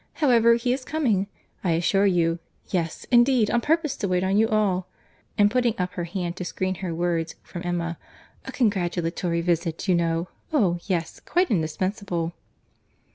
—However, 0.13 0.55
he 0.55 0.73
is 0.73 0.83
coming, 0.83 1.27
I 1.63 1.73
assure 1.73 2.07
you: 2.07 2.39
yes, 2.69 3.05
indeed, 3.11 3.51
on 3.51 3.61
purpose 3.61 3.95
to 3.97 4.07
wait 4.07 4.23
on 4.23 4.35
you 4.35 4.47
all." 4.47 4.87
And 5.37 5.51
putting 5.51 5.75
up 5.77 5.91
her 5.91 6.05
hand 6.05 6.35
to 6.37 6.43
screen 6.43 6.73
her 6.81 6.91
words 6.91 7.35
from 7.43 7.61
Emma—"A 7.63 8.51
congratulatory 8.51 9.41
visit, 9.41 9.87
you 9.87 9.93
know.—Oh! 9.93 10.79
yes, 10.87 11.19
quite 11.19 11.51
indispensable." 11.51 12.33